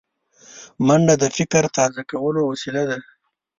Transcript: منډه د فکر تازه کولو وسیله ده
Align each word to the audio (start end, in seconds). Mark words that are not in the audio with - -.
منډه 0.87 1.15
د 1.21 1.25
فکر 1.37 1.63
تازه 1.77 2.01
کولو 2.11 2.41
وسیله 2.51 2.83
ده 2.89 2.97